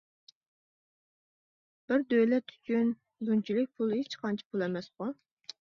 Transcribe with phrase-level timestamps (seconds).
[1.93, 2.89] بىر دۆلەت ئۈچۈن
[3.29, 5.13] بۇنچىلىك پۇل ھېچ قانچە پۇل ئەمەسقۇ.